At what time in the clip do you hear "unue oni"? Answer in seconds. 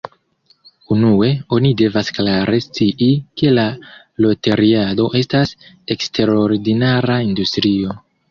0.93-1.73